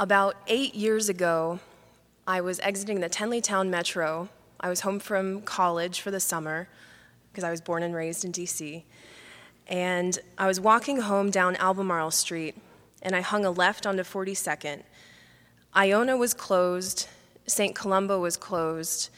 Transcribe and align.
About 0.00 0.36
eight 0.46 0.74
years 0.74 1.10
ago, 1.10 1.60
I 2.26 2.40
was 2.40 2.58
exiting 2.60 3.00
the 3.00 3.10
Tenleytown 3.10 3.68
Metro. 3.68 4.30
I 4.58 4.70
was 4.70 4.80
home 4.80 4.98
from 4.98 5.42
college 5.42 6.00
for 6.00 6.10
the 6.10 6.20
summer 6.20 6.70
because 7.30 7.44
I 7.44 7.50
was 7.50 7.60
born 7.60 7.82
and 7.82 7.94
raised 7.94 8.24
in 8.24 8.32
DC. 8.32 8.82
And 9.66 10.18
I 10.38 10.46
was 10.46 10.58
walking 10.58 11.02
home 11.02 11.30
down 11.30 11.54
Albemarle 11.56 12.12
Street, 12.12 12.56
and 13.02 13.14
I 13.14 13.20
hung 13.20 13.44
a 13.44 13.50
left 13.50 13.86
onto 13.86 14.02
42nd. 14.02 14.84
Iona 15.76 16.16
was 16.16 16.32
closed, 16.32 17.06
St. 17.46 17.74
Columba 17.74 18.18
was 18.18 18.38
closed, 18.38 19.10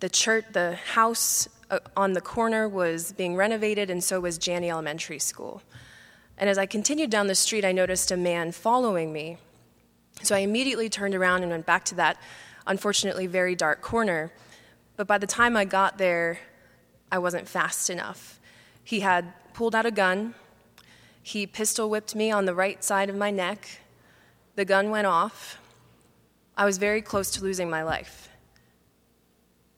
the 0.00 0.08
church, 0.08 0.46
the 0.52 0.74
house 0.94 1.48
uh, 1.70 1.78
on 1.96 2.14
the 2.14 2.20
corner 2.20 2.68
was 2.68 3.12
being 3.12 3.36
renovated, 3.36 3.88
and 3.88 4.02
so 4.02 4.18
was 4.18 4.36
Janney 4.36 4.68
Elementary 4.68 5.20
School. 5.20 5.62
And 6.36 6.50
as 6.50 6.58
I 6.58 6.66
continued 6.66 7.10
down 7.10 7.28
the 7.28 7.36
street, 7.36 7.64
I 7.64 7.70
noticed 7.70 8.10
a 8.10 8.16
man 8.16 8.50
following 8.50 9.12
me. 9.12 9.38
So 10.22 10.34
I 10.34 10.40
immediately 10.40 10.88
turned 10.88 11.14
around 11.14 11.42
and 11.42 11.50
went 11.50 11.66
back 11.66 11.84
to 11.86 11.94
that, 11.96 12.20
unfortunately, 12.66 13.26
very 13.26 13.54
dark 13.54 13.80
corner. 13.80 14.32
But 14.96 15.06
by 15.06 15.18
the 15.18 15.26
time 15.26 15.56
I 15.56 15.64
got 15.64 15.98
there, 15.98 16.40
I 17.10 17.18
wasn't 17.18 17.48
fast 17.48 17.88
enough. 17.88 18.40
He 18.82 19.00
had 19.00 19.32
pulled 19.54 19.74
out 19.74 19.86
a 19.86 19.90
gun. 19.90 20.34
He 21.22 21.46
pistol 21.46 21.88
whipped 21.88 22.14
me 22.14 22.30
on 22.30 22.46
the 22.46 22.54
right 22.54 22.82
side 22.82 23.08
of 23.08 23.16
my 23.16 23.30
neck. 23.30 23.80
The 24.56 24.64
gun 24.64 24.90
went 24.90 25.06
off. 25.06 25.60
I 26.56 26.64
was 26.64 26.78
very 26.78 27.00
close 27.00 27.30
to 27.32 27.42
losing 27.42 27.70
my 27.70 27.82
life. 27.82 28.28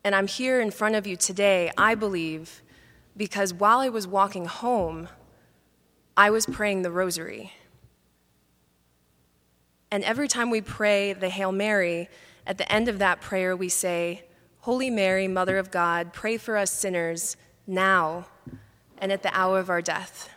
And 0.03 0.15
I'm 0.15 0.27
here 0.27 0.61
in 0.61 0.71
front 0.71 0.95
of 0.95 1.07
you 1.07 1.17
today, 1.17 1.71
I 1.77 1.95
believe, 1.95 2.63
because 3.17 3.53
while 3.53 3.81
I 3.81 3.91
was 3.91 4.07
walking 4.07 4.47
home, 4.47 5.09
I 6.17 6.31
was 6.31 6.47
praying 6.47 6.83
the 6.83 6.91
rosary. 6.91 7.53
And 9.91 10.05
every 10.05 10.29
time 10.29 10.51
we 10.51 10.61
pray 10.61 11.13
the 11.13 11.29
Hail 11.29 11.53
Mary, 11.53 12.09
at 12.47 12.59
the 12.59 12.71
end 12.71 12.89
of 12.89 12.99
that 13.01 13.21
prayer, 13.21 13.57
we 13.57 13.69
say, 13.69 14.25
Holy 14.61 14.91
Mary, 14.91 15.27
Mother 15.27 15.59
of 15.59 15.71
God, 15.71 16.13
pray 16.13 16.37
for 16.37 16.57
us 16.57 16.71
sinners 16.71 17.37
now 17.67 18.27
and 18.99 19.11
at 19.11 19.23
the 19.23 19.35
hour 19.37 19.59
of 19.59 19.71
our 19.71 19.83
death. 19.83 20.31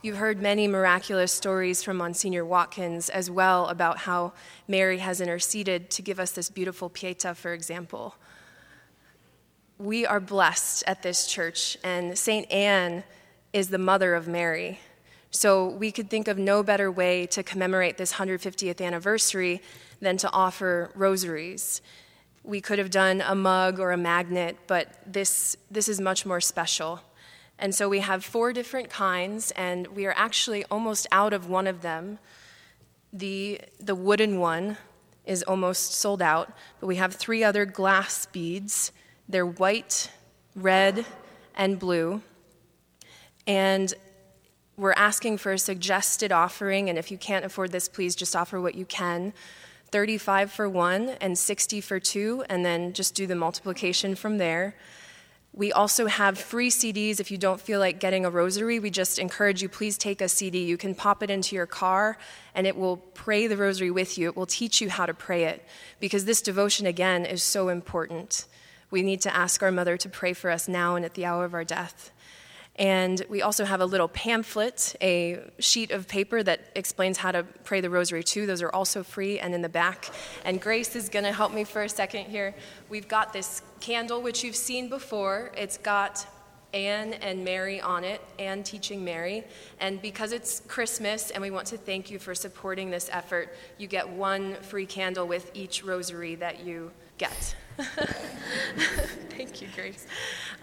You've 0.00 0.16
heard 0.16 0.40
many 0.40 0.66
miraculous 0.68 1.32
stories 1.32 1.82
from 1.82 1.96
Monsignor 1.96 2.44
Watkins 2.44 3.08
as 3.08 3.30
well 3.30 3.66
about 3.66 3.98
how 3.98 4.32
Mary 4.66 4.98
has 4.98 5.20
interceded 5.20 5.90
to 5.90 6.02
give 6.02 6.20
us 6.20 6.30
this 6.30 6.50
beautiful 6.50 6.88
Pietà, 6.88 7.36
for 7.36 7.52
example. 7.52 8.14
We 9.78 10.06
are 10.06 10.20
blessed 10.20 10.84
at 10.86 11.02
this 11.02 11.26
church, 11.26 11.76
and 11.84 12.16
St. 12.16 12.50
Anne 12.50 13.04
is 13.52 13.68
the 13.68 13.78
mother 13.78 14.14
of 14.14 14.28
Mary. 14.28 14.80
So 15.30 15.68
we 15.68 15.92
could 15.92 16.08
think 16.08 16.26
of 16.26 16.38
no 16.38 16.62
better 16.62 16.90
way 16.90 17.26
to 17.26 17.42
commemorate 17.42 17.98
this 17.98 18.14
150th 18.14 18.84
anniversary 18.84 19.60
than 20.00 20.16
to 20.18 20.30
offer 20.30 20.90
rosaries. 20.94 21.82
We 22.42 22.60
could 22.60 22.78
have 22.78 22.90
done 22.90 23.20
a 23.20 23.34
mug 23.34 23.78
or 23.78 23.92
a 23.92 23.96
magnet, 23.96 24.56
but 24.66 24.88
this, 25.06 25.56
this 25.70 25.88
is 25.88 26.00
much 26.00 26.24
more 26.24 26.40
special. 26.40 27.00
And 27.58 27.74
so 27.74 27.88
we 27.88 28.00
have 28.00 28.24
four 28.24 28.52
different 28.52 28.88
kinds, 28.88 29.50
and 29.50 29.86
we 29.88 30.06
are 30.06 30.14
actually 30.16 30.64
almost 30.66 31.06
out 31.12 31.32
of 31.32 31.48
one 31.48 31.66
of 31.66 31.82
them. 31.82 32.18
The, 33.12 33.60
the 33.80 33.94
wooden 33.94 34.38
one 34.38 34.78
is 35.26 35.42
almost 35.42 35.92
sold 35.92 36.22
out, 36.22 36.52
but 36.80 36.86
we 36.86 36.96
have 36.96 37.14
three 37.14 37.44
other 37.44 37.66
glass 37.66 38.26
beads. 38.26 38.92
They're 39.28 39.46
white, 39.46 40.10
red, 40.54 41.04
and 41.54 41.78
blue. 41.78 42.22
And 43.46 43.92
we're 44.78 44.92
asking 44.92 45.38
for 45.38 45.52
a 45.52 45.58
suggested 45.58 46.30
offering, 46.30 46.88
and 46.88 46.98
if 46.98 47.10
you 47.10 47.18
can't 47.18 47.44
afford 47.44 47.72
this, 47.72 47.88
please 47.88 48.14
just 48.14 48.36
offer 48.36 48.60
what 48.60 48.76
you 48.76 48.84
can. 48.84 49.32
35 49.90 50.52
for 50.52 50.68
one 50.68 51.10
and 51.20 51.36
60 51.36 51.80
for 51.80 51.98
two, 51.98 52.44
and 52.48 52.64
then 52.64 52.92
just 52.92 53.14
do 53.14 53.26
the 53.26 53.34
multiplication 53.34 54.14
from 54.14 54.38
there. 54.38 54.76
We 55.52 55.72
also 55.72 56.06
have 56.06 56.38
free 56.38 56.70
CDs 56.70 57.18
if 57.18 57.32
you 57.32 57.38
don't 57.38 57.60
feel 57.60 57.80
like 57.80 57.98
getting 57.98 58.24
a 58.24 58.30
rosary. 58.30 58.78
We 58.78 58.90
just 58.90 59.18
encourage 59.18 59.62
you, 59.62 59.68
please 59.68 59.98
take 59.98 60.20
a 60.20 60.28
CD. 60.28 60.62
You 60.64 60.76
can 60.76 60.94
pop 60.94 61.24
it 61.24 61.30
into 61.30 61.56
your 61.56 61.66
car 61.66 62.16
and 62.54 62.64
it 62.64 62.76
will 62.76 62.98
pray 62.98 63.48
the 63.48 63.56
rosary 63.56 63.90
with 63.90 64.16
you. 64.16 64.28
It 64.28 64.36
will 64.36 64.46
teach 64.46 64.80
you 64.80 64.88
how 64.90 65.06
to 65.06 65.14
pray 65.14 65.44
it 65.44 65.66
because 65.98 66.26
this 66.26 66.42
devotion, 66.42 66.86
again, 66.86 67.26
is 67.26 67.42
so 67.42 67.70
important. 67.70 68.46
We 68.90 69.02
need 69.02 69.20
to 69.22 69.34
ask 69.34 69.60
our 69.62 69.72
mother 69.72 69.96
to 69.96 70.08
pray 70.08 70.32
for 70.32 70.50
us 70.50 70.68
now 70.68 70.94
and 70.94 71.04
at 71.04 71.14
the 71.14 71.24
hour 71.24 71.44
of 71.44 71.54
our 71.54 71.64
death. 71.64 72.12
And 72.78 73.24
we 73.28 73.42
also 73.42 73.64
have 73.64 73.80
a 73.80 73.86
little 73.86 74.06
pamphlet, 74.06 74.94
a 75.02 75.40
sheet 75.58 75.90
of 75.90 76.06
paper 76.06 76.44
that 76.44 76.60
explains 76.76 77.18
how 77.18 77.32
to 77.32 77.42
pray 77.64 77.80
the 77.80 77.90
rosary 77.90 78.22
too. 78.22 78.46
Those 78.46 78.62
are 78.62 78.70
also 78.70 79.02
free 79.02 79.40
and 79.40 79.52
in 79.52 79.62
the 79.62 79.68
back. 79.68 80.10
And 80.44 80.60
Grace 80.60 80.94
is 80.94 81.08
going 81.08 81.24
to 81.24 81.32
help 81.32 81.52
me 81.52 81.64
for 81.64 81.82
a 81.82 81.88
second 81.88 82.26
here. 82.26 82.54
We've 82.88 83.08
got 83.08 83.32
this 83.32 83.62
candle, 83.80 84.22
which 84.22 84.44
you've 84.44 84.56
seen 84.56 84.88
before. 84.88 85.50
It's 85.56 85.76
got 85.76 86.24
Anne 86.72 87.14
and 87.14 87.44
Mary 87.44 87.80
on 87.80 88.04
it, 88.04 88.20
Anne 88.38 88.62
teaching 88.62 89.04
Mary. 89.04 89.42
And 89.80 90.00
because 90.00 90.32
it's 90.32 90.60
Christmas 90.68 91.30
and 91.30 91.42
we 91.42 91.50
want 91.50 91.66
to 91.68 91.78
thank 91.78 92.10
you 92.12 92.20
for 92.20 92.34
supporting 92.34 92.90
this 92.90 93.10
effort, 93.12 93.56
you 93.78 93.88
get 93.88 94.08
one 94.08 94.54
free 94.56 94.86
candle 94.86 95.26
with 95.26 95.50
each 95.54 95.82
rosary 95.82 96.36
that 96.36 96.64
you 96.64 96.92
get. 97.16 97.56
thank 99.30 99.60
you, 99.62 99.68
Grace. 99.74 100.06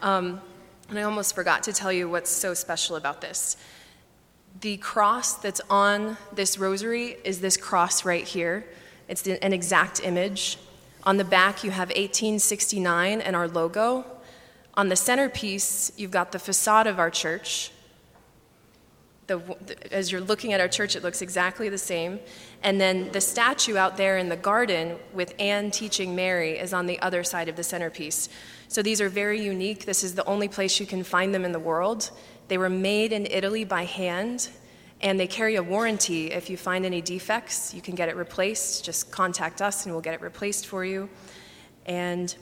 Um, 0.01 0.41
and 0.89 0.99
I 0.99 1.03
almost 1.03 1.35
forgot 1.35 1.63
to 1.63 1.73
tell 1.73 1.91
you 1.91 2.09
what's 2.09 2.29
so 2.29 2.53
special 2.53 2.95
about 2.95 3.21
this. 3.21 3.57
The 4.61 4.77
cross 4.77 5.35
that's 5.35 5.61
on 5.69 6.17
this 6.33 6.57
rosary 6.57 7.17
is 7.23 7.41
this 7.41 7.57
cross 7.57 8.05
right 8.05 8.23
here. 8.23 8.65
It's 9.07 9.27
an 9.27 9.53
exact 9.53 10.01
image. 10.03 10.57
On 11.03 11.17
the 11.17 11.23
back, 11.23 11.63
you 11.63 11.71
have 11.71 11.89
1869 11.89 13.21
and 13.21 13.35
our 13.35 13.47
logo. 13.47 14.05
On 14.75 14.89
the 14.89 14.95
centerpiece, 14.95 15.91
you've 15.97 16.11
got 16.11 16.31
the 16.31 16.39
facade 16.39 16.87
of 16.87 16.99
our 16.99 17.09
church. 17.09 17.71
The, 19.27 19.41
as 19.91 20.11
you're 20.11 20.21
looking 20.21 20.53
at 20.53 20.59
our 20.59 20.67
church, 20.67 20.95
it 20.95 21.01
looks 21.01 21.21
exactly 21.21 21.67
the 21.67 21.79
same. 21.79 22.19
And 22.61 22.79
then 22.79 23.11
the 23.11 23.21
statue 23.21 23.75
out 23.75 23.97
there 23.97 24.17
in 24.17 24.29
the 24.29 24.35
garden 24.35 24.97
with 25.13 25.33
Anne 25.39 25.71
teaching 25.71 26.15
Mary 26.15 26.59
is 26.59 26.73
on 26.73 26.85
the 26.85 26.99
other 26.99 27.23
side 27.23 27.49
of 27.49 27.55
the 27.55 27.63
centerpiece. 27.63 28.29
So 28.67 28.83
these 28.83 29.01
are 29.01 29.09
very 29.09 29.41
unique. 29.41 29.85
This 29.85 30.03
is 30.03 30.13
the 30.13 30.25
only 30.25 30.47
place 30.47 30.79
you 30.79 30.85
can 30.85 31.03
find 31.03 31.33
them 31.33 31.43
in 31.43 31.51
the 31.51 31.59
world. 31.59 32.11
They 32.47 32.57
were 32.57 32.69
made 32.69 33.11
in 33.11 33.25
Italy 33.25 33.63
by 33.63 33.85
hand, 33.85 34.49
and 35.01 35.19
they 35.19 35.27
carry 35.27 35.55
a 35.55 35.63
warranty. 35.63 36.31
If 36.31 36.49
you 36.49 36.57
find 36.57 36.85
any 36.85 37.01
defects, 37.01 37.73
you 37.73 37.81
can 37.81 37.95
get 37.95 38.09
it 38.09 38.15
replaced. 38.15 38.85
Just 38.85 39.11
contact 39.11 39.61
us 39.61 39.85
and 39.85 39.93
we'll 39.93 40.01
get 40.01 40.13
it 40.13 40.21
replaced 40.21 40.67
for 40.67 40.85
you. 40.85 41.09
And 41.85 42.35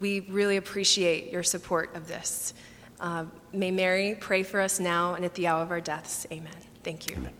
we 0.00 0.20
really 0.20 0.56
appreciate 0.56 1.32
your 1.32 1.42
support 1.42 1.94
of 1.96 2.06
this. 2.06 2.54
Uh, 3.00 3.24
may 3.52 3.70
Mary 3.70 4.16
pray 4.18 4.42
for 4.42 4.60
us 4.60 4.80
now 4.80 5.14
and 5.14 5.24
at 5.24 5.34
the 5.34 5.46
hour 5.46 5.62
of 5.62 5.70
our 5.70 5.80
deaths. 5.80 6.26
Amen. 6.32 6.52
Thank 6.82 7.08
you. 7.08 7.16
Amen. 7.16 7.32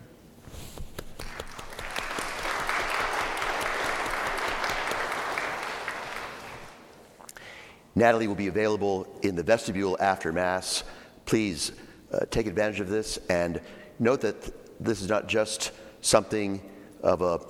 Natalie 7.97 8.29
will 8.29 8.37
be 8.37 8.47
available 8.47 9.09
in 9.23 9.35
the 9.35 9.43
vestibule 9.43 9.97
after 9.99 10.33
Mass. 10.33 10.85
Please 11.27 11.73
uh, 12.13 12.21
take 12.31 12.47
advantage 12.47 12.79
of 12.79 12.89
this 12.89 13.19
and 13.29 13.61
note 13.99 14.21
that 14.21 14.37
this 14.81 15.01
is 15.01 15.09
not 15.09 15.27
just 15.27 15.73
something 16.01 16.63
of 17.03 17.23
a 17.23 17.41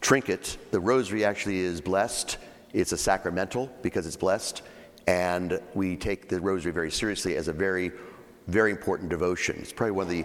trinket. 0.00 0.56
The 0.70 0.78
rosary 0.78 1.24
actually 1.24 1.58
is 1.58 1.80
blessed, 1.80 2.38
it's 2.72 2.92
a 2.92 2.96
sacramental 2.96 3.72
because 3.82 4.06
it's 4.06 4.16
blessed, 4.16 4.62
and 5.06 5.60
we 5.74 5.96
take 5.96 6.28
the 6.28 6.40
rosary 6.40 6.72
very 6.72 6.90
seriously 6.90 7.36
as 7.36 7.48
a 7.48 7.52
very, 7.52 7.92
very 8.46 8.70
important 8.70 9.10
devotion. 9.10 9.56
It's 9.60 9.72
probably 9.72 9.92
one 9.92 10.06
of 10.06 10.10
the 10.10 10.24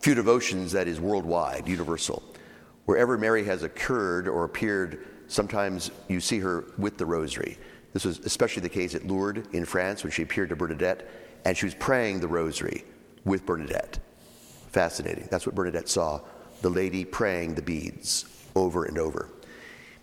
few 0.00 0.14
devotions 0.14 0.72
that 0.72 0.86
is 0.86 1.00
worldwide, 1.00 1.66
universal. 1.66 2.22
Wherever 2.84 3.18
Mary 3.18 3.44
has 3.44 3.62
occurred 3.62 4.28
or 4.28 4.44
appeared, 4.44 5.06
sometimes 5.26 5.90
you 6.08 6.20
see 6.20 6.38
her 6.38 6.64
with 6.78 6.96
the 6.96 7.06
rosary. 7.06 7.58
This 7.92 8.04
was 8.04 8.18
especially 8.20 8.62
the 8.62 8.68
case 8.68 8.94
at 8.94 9.06
Lourdes 9.06 9.48
in 9.52 9.64
France 9.64 10.02
when 10.02 10.12
she 10.12 10.22
appeared 10.22 10.50
to 10.50 10.56
Bernadette 10.56 11.08
and 11.44 11.56
she 11.56 11.66
was 11.66 11.74
praying 11.74 12.20
the 12.20 12.28
rosary 12.28 12.84
with 13.24 13.44
Bernadette. 13.46 13.98
Fascinating. 14.70 15.28
That's 15.30 15.46
what 15.46 15.54
Bernadette 15.54 15.88
saw 15.88 16.20
the 16.62 16.70
lady 16.70 17.04
praying 17.04 17.54
the 17.54 17.62
beads 17.62 18.24
over 18.54 18.84
and 18.84 18.98
over. 18.98 19.30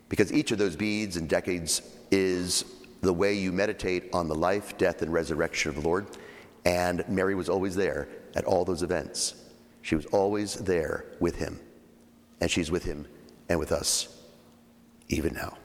Because 0.09 0.31
each 0.31 0.51
of 0.51 0.57
those 0.57 0.75
beads 0.75 1.17
and 1.17 1.27
decades 1.27 1.81
is 2.11 2.65
the 3.05 3.13
way 3.13 3.33
you 3.33 3.51
meditate 3.51 4.09
on 4.13 4.27
the 4.27 4.35
life, 4.35 4.77
death, 4.77 5.01
and 5.01 5.13
resurrection 5.13 5.69
of 5.69 5.75
the 5.75 5.87
Lord. 5.87 6.07
And 6.65 7.07
Mary 7.07 7.35
was 7.35 7.49
always 7.49 7.75
there 7.75 8.07
at 8.35 8.45
all 8.45 8.65
those 8.65 8.83
events. 8.83 9.35
She 9.81 9.95
was 9.95 10.05
always 10.07 10.55
there 10.55 11.05
with 11.19 11.35
him. 11.35 11.59
And 12.41 12.49
she's 12.49 12.71
with 12.71 12.83
him 12.83 13.07
and 13.47 13.59
with 13.59 13.71
us 13.71 14.09
even 15.07 15.33
now. 15.33 15.57